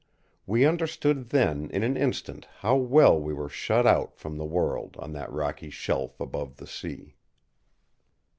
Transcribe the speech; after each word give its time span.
We 0.47 0.65
understood 0.65 1.29
then 1.29 1.69
in 1.69 1.83
an 1.83 1.95
instant 1.95 2.47
how 2.61 2.75
well 2.75 3.19
we 3.19 3.35
were 3.35 3.49
shut 3.49 3.85
out 3.85 4.15
from 4.15 4.35
the 4.37 4.45
world 4.45 4.97
on 4.97 5.13
that 5.13 5.31
rocky 5.31 5.69
shelf 5.69 6.19
above 6.19 6.57
the 6.57 6.65
sea. 6.65 7.17